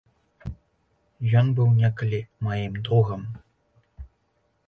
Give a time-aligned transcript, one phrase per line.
[1.41, 3.21] Ён быў некалі маім другам.